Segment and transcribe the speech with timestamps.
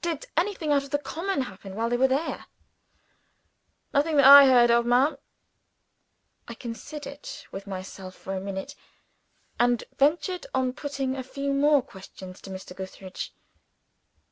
[0.00, 2.46] "Did anything out of the common happen while they were there?"
[3.94, 5.16] "Nothing that I heard of, ma'am."
[6.48, 8.74] I considered with myself for a minute,
[9.60, 12.74] and ventured on putting a few more questions to Mr.
[12.74, 13.32] Gootheridge.